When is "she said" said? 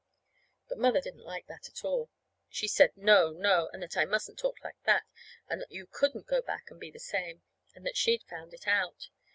2.49-2.97